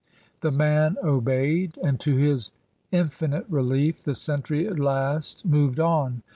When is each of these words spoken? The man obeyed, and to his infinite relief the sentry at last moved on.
The 0.39 0.51
man 0.51 0.97
obeyed, 1.03 1.77
and 1.83 1.99
to 1.99 2.17
his 2.17 2.53
infinite 2.91 3.45
relief 3.47 4.03
the 4.03 4.15
sentry 4.15 4.67
at 4.67 4.79
last 4.79 5.45
moved 5.45 5.79
on. 5.79 6.23